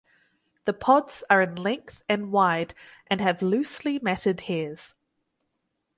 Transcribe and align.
The 0.65 0.73
pods 0.73 1.23
are 1.29 1.43
in 1.43 1.57
length 1.57 2.01
and 2.09 2.31
wide 2.31 2.73
and 3.05 3.21
have 3.21 3.43
loosely 3.43 3.99
matted 4.01 4.41
hairs. 4.41 4.95